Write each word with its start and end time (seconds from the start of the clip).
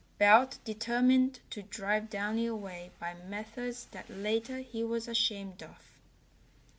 Belt 0.17 0.57
determined 0.65 1.41
to 1.51 1.61
drive 1.61 2.09
Downy 2.09 2.47
away 2.47 2.89
by 2.99 3.13
methods 3.13 3.85
that 3.91 4.09
later 4.09 4.57
he 4.57 4.83
was 4.83 5.07
ashamed 5.07 5.61
of. 5.61 5.91